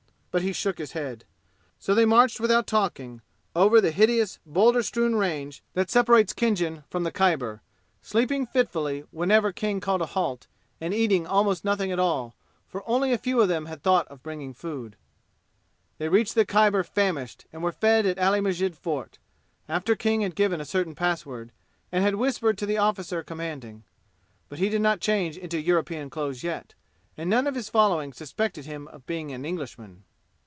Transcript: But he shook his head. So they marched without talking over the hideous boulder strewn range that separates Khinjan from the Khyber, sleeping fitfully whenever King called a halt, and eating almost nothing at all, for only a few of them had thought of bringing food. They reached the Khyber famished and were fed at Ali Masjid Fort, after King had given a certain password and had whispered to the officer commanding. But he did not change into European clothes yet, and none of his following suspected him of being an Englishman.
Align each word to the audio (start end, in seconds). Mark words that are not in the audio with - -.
But 0.33 0.43
he 0.43 0.53
shook 0.53 0.77
his 0.77 0.93
head. 0.93 1.25
So 1.77 1.93
they 1.93 2.05
marched 2.05 2.39
without 2.39 2.65
talking 2.65 3.21
over 3.53 3.81
the 3.81 3.91
hideous 3.91 4.39
boulder 4.45 4.81
strewn 4.81 5.15
range 5.17 5.61
that 5.73 5.89
separates 5.91 6.31
Khinjan 6.31 6.85
from 6.89 7.03
the 7.03 7.11
Khyber, 7.11 7.59
sleeping 8.01 8.45
fitfully 8.45 9.01
whenever 9.11 9.51
King 9.51 9.81
called 9.81 10.01
a 10.01 10.05
halt, 10.15 10.47
and 10.79 10.93
eating 10.93 11.27
almost 11.27 11.65
nothing 11.65 11.91
at 11.91 11.99
all, 11.99 12.33
for 12.65 12.81
only 12.87 13.11
a 13.11 13.17
few 13.17 13.41
of 13.41 13.49
them 13.49 13.65
had 13.65 13.83
thought 13.83 14.07
of 14.07 14.23
bringing 14.23 14.53
food. 14.53 14.95
They 15.97 16.07
reached 16.07 16.35
the 16.35 16.45
Khyber 16.45 16.85
famished 16.85 17.45
and 17.51 17.61
were 17.61 17.73
fed 17.73 18.05
at 18.05 18.17
Ali 18.17 18.39
Masjid 18.39 18.73
Fort, 18.77 19.19
after 19.67 19.97
King 19.97 20.21
had 20.21 20.33
given 20.35 20.61
a 20.61 20.65
certain 20.65 20.95
password 20.95 21.51
and 21.91 22.05
had 22.05 22.15
whispered 22.15 22.57
to 22.59 22.65
the 22.65 22.77
officer 22.77 23.21
commanding. 23.21 23.83
But 24.47 24.59
he 24.59 24.69
did 24.69 24.81
not 24.81 25.01
change 25.01 25.35
into 25.37 25.59
European 25.59 26.09
clothes 26.09 26.41
yet, 26.41 26.73
and 27.17 27.29
none 27.29 27.47
of 27.47 27.55
his 27.55 27.67
following 27.67 28.13
suspected 28.13 28.63
him 28.65 28.87
of 28.87 29.05
being 29.05 29.33
an 29.33 29.43
Englishman. 29.43 30.05